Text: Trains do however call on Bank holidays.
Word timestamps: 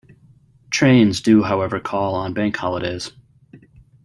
Trains 0.71 1.21
do 1.21 1.43
however 1.43 1.79
call 1.79 2.15
on 2.15 2.33
Bank 2.33 2.57
holidays. 2.57 3.11